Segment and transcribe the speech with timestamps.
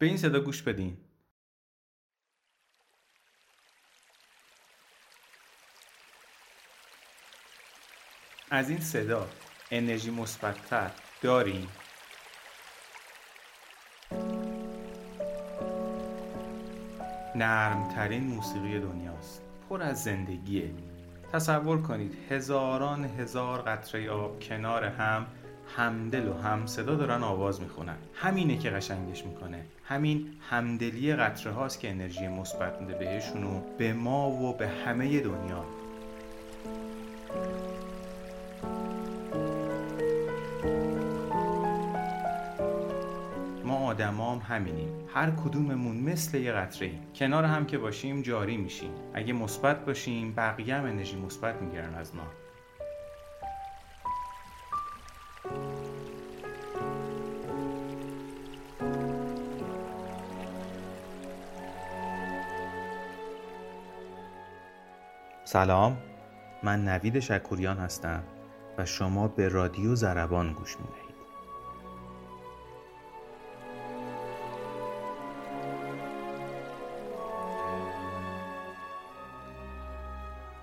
[0.00, 0.96] به این صدا گوش بدین
[8.50, 9.28] از این صدا
[9.70, 10.90] انرژی مثبتتر
[11.22, 11.68] داریم
[17.34, 20.74] نرمترین موسیقی دنیاست پر از زندگیه.
[21.32, 25.26] تصور کنید هزاران هزار قطره آب کنار هم
[25.80, 27.96] همدل و هم صدا دارن آواز می‌خونن.
[28.14, 29.64] همینه که قشنگش می‌کنه.
[29.84, 35.20] همین همدلی قطره هاست که انرژی مثبت میده بهشون و به ما و به همه
[35.20, 35.64] دنیا.
[43.64, 44.88] ما آدمام همینیم.
[45.14, 47.00] هر کدوممون مثل یه قطره ایم.
[47.14, 48.90] کنار هم که باشیم جاری میشیم.
[49.14, 52.26] اگه مثبت باشیم بقیه هم انرژی مثبت می‌گیرن از ما.
[65.52, 65.98] سلام
[66.62, 68.22] من نوید شکوریان هستم
[68.78, 71.14] و شما به رادیو زربان گوش می‌دهید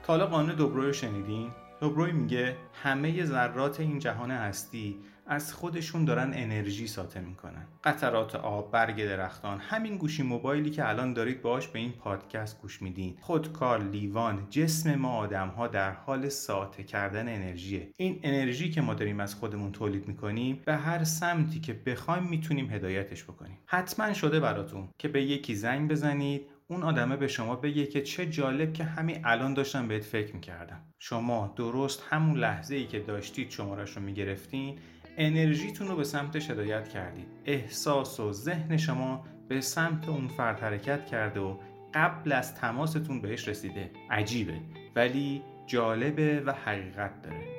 [0.03, 4.99] تا حالا قانون دوبرو رو شنیدین؟ دوبروی میگه همه ذرات این جهان هستی
[5.29, 7.67] از خودشون دارن انرژی ساطع می‌کنن.
[7.83, 12.81] قطرات آب برگ درختان همین گوشی موبایلی که الان دارید باش به این پادکست گوش
[12.81, 13.17] میدین.
[13.21, 17.89] خودکار لیوان جسم ما آدم ها در حال ساطع کردن انرژیه.
[17.97, 22.69] این انرژی که ما داریم از خودمون تولید می‌کنیم به هر سمتی که بخوایم می‌تونیم
[22.69, 23.57] هدایتش بکنیم.
[23.65, 28.25] حتما شده براتون که به یکی زنگ بزنید اون آدمه به شما بگه که چه
[28.25, 30.81] جالب که همین الان داشتم بهت فکر می‌کردم.
[30.99, 34.77] شما درست همون لحظه ای که داشتید شمارش رو می‌گرفتین
[35.17, 37.27] انرژیتون رو به سمتش هدایت کردید.
[37.45, 41.57] احساس و ذهن شما به سمت اون فرد حرکت کرده و
[41.93, 43.91] قبل از تماستون بهش رسیده.
[44.09, 44.59] عجیبه
[44.95, 47.57] ولی جالبه و حقیقت داره.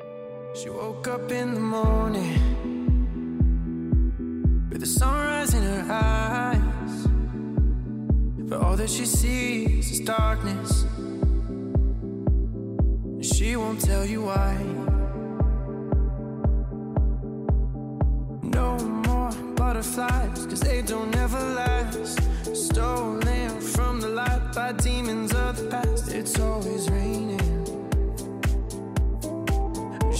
[19.79, 22.19] Butterflies Cause they don't ever last
[22.67, 27.49] Stolen from the light by demons of the past It's always raining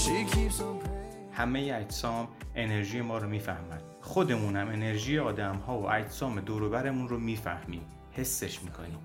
[0.03, 5.91] She keeps on praying همه اجسام انرژی ما رو می‌فهمن خودمونم انرژی آدم ها و
[5.91, 7.83] اجسام دوروبرمون رو می‌فهمیم
[8.13, 8.99] حسش می‌کنیم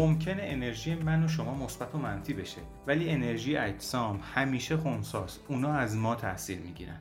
[0.00, 5.72] ممکنه انرژی من و شما مثبت و منفی بشه ولی انرژی اجسام همیشه خونساست اونا
[5.72, 7.00] از ما تاثیر می‌گیرن.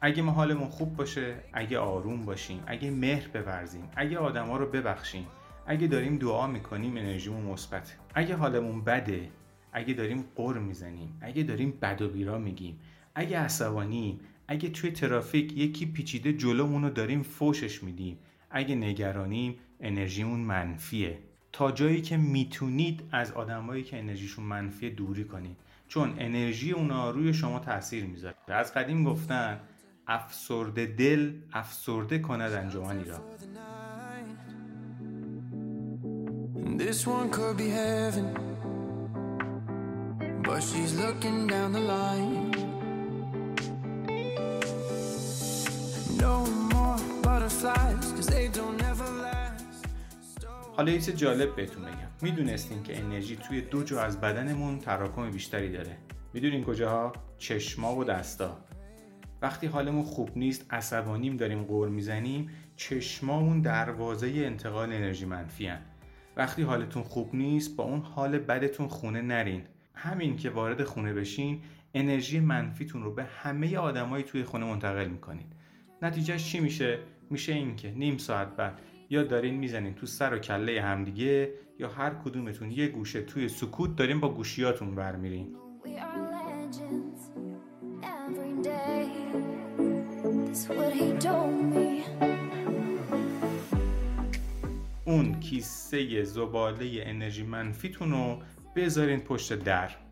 [0.00, 5.26] اگه ما حالمون خوب باشه اگه آروم باشیم اگه مهر بورزیم اگه آدما رو ببخشیم
[5.66, 7.96] اگه داریم دعا می‌کنیم انرژیمون مثبت.
[8.14, 9.28] اگه حالمون بده
[9.72, 12.80] اگه داریم قر می‌زنیم اگه داریم بد و بیرا میگیم
[13.14, 18.18] اگه عصبانیم اگه توی ترافیک یکی پیچیده جلومون رو داریم فوشش میدیم
[18.50, 21.18] اگه نگرانیم انرژیمون منفیه.
[21.52, 25.56] تا جایی که می‌تونید از آدمایی که انرژیشون منفیه دوری کنید.
[25.88, 28.34] چون انرژی اونا روی شما تاثیر می‌ذاره.
[28.48, 29.60] از قدیم گفتن
[30.06, 33.18] افسرده دل افسرده کند انجمنی را
[36.78, 38.26] This one could be heaven
[40.48, 42.37] But she's looking down the line.
[50.78, 52.08] حالا یه جالب بهتون بگم.
[52.22, 55.96] می‌دونستین که انرژی توی دو جا از بدنمون تراکم بیشتری داره.
[56.34, 58.58] می‌دونین کجاها؟ چشما و دستا.
[59.42, 65.80] وقتی حالمون خوب نیست عصبانیم داریم قور می‌زنیم چشمامون دروازه انتقال انرژی منفی هن.
[66.36, 69.62] وقتی حالتون خوب نیست با اون حال بدتون خونه نرین.
[69.94, 71.60] همین که وارد خونه بشین
[71.94, 75.46] انرژی منفیتون رو به همه آدمایی توی خونه منتقل می‌کنین.
[76.02, 76.98] نتیجهش چی میشه؟
[77.30, 78.78] میشه اینکه نیم ساعت بعد
[79.10, 83.96] یا دارین می‌زنین تو سر و کله همدیگه یا هر کدومتون یه گوشه توی سکوت
[83.96, 85.56] دارین با گوشیاتون برمیرین.
[95.04, 98.38] اون کیسه زباله انرژی منفیتون رو
[98.76, 100.07] بذارین پشت در.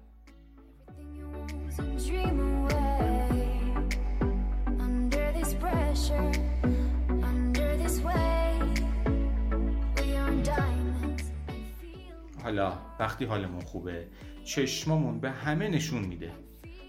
[12.43, 14.07] حالا وقتی حالمون خوبه
[14.45, 16.33] چشمامون به همه نشون میده.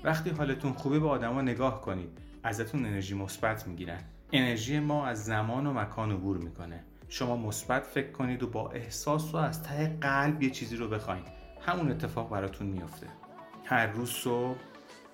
[0.04, 2.10] وقتی حالتون خوبه به آدما نگاه کنید.
[2.44, 4.00] ازتون انرژی مثبت می‌گیرن.
[4.32, 6.84] انرژی ما از زمان و مکان عبور می‌کنه.
[7.10, 11.24] شما مثبت فکر کنید و با احساس و از ته قلب یه چیزی رو بخواید
[11.62, 13.08] همون اتفاق براتون میفته
[13.66, 14.58] هر روز صبح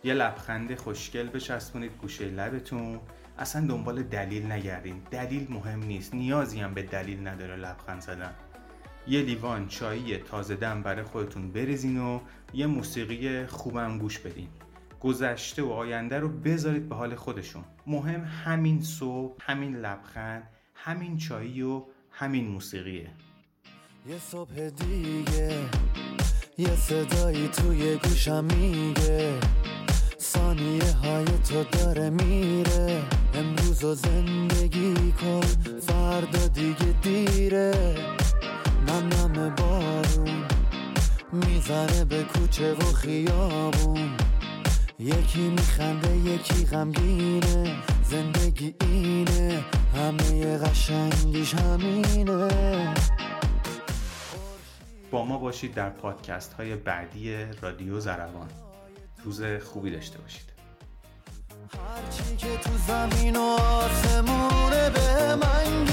[0.03, 2.99] یه لبخند خوشگل بچسبونید گوشه لبتون.
[3.37, 5.01] اصلا دنبال دلیل نگردین.
[5.11, 6.13] دلیل مهم نیست.
[6.13, 7.55] نیازی هم به دلیل نداره.
[7.55, 8.33] لبخند زدن
[9.07, 12.19] یه لیوان چایی تازه دم برای خودتون بریزین و
[12.53, 14.47] یه موسیقی خوبم گوش بدین.
[14.99, 17.63] گذشته و آینده رو بذارید به حال خودشون.
[17.87, 23.09] مهم همین صبح همین لبخند همین چایی و همین موسیقیه.
[24.07, 25.59] یه صبح دیگه
[26.57, 29.33] یه صدایی توی گوشم میگه.
[30.63, 33.01] ثانیه های تو داره میره.
[33.33, 35.41] امروز و زندگی کن
[35.81, 37.95] فردا دیگه دیره.
[38.87, 40.43] نم نم بارون
[41.31, 44.09] می‌زنه به کوچه و خیابون.
[44.99, 47.75] یکی میخنده یکی غمگینه.
[48.03, 49.63] زندگی اینه
[49.95, 52.93] همه قشنگیش همینه.
[55.11, 58.49] با ما باشید در پادکست های بعدی رادیو زربان.
[59.23, 60.52] روز خوبی داشته باشید.
[61.73, 65.85] هرچی که تو زمین و آسمونه به من